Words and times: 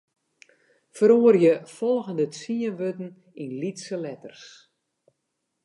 Feroarje 0.95 1.51
folgjende 1.75 2.25
tsien 2.33 2.75
wurden 2.79 3.09
yn 3.41 3.51
lytse 3.61 3.95
letters. 4.05 4.43